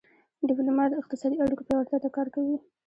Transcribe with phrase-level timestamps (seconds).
[0.47, 2.55] ډيپلومات د اقتصادي اړیکو پیاوړتیا ته کار کوي.